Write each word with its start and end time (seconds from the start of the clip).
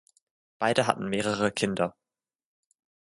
Beide 0.57 0.87
hatten 0.87 1.09
mehrere 1.09 1.51
Kinder. 1.51 1.95